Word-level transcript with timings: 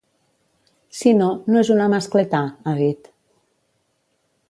Si 0.99 1.13
no, 1.19 1.27
no 1.53 1.61
és 1.61 1.71
una 1.75 1.91
‘mascletà’, 1.93 2.41
ha 2.73 2.77
dit. 2.83 3.15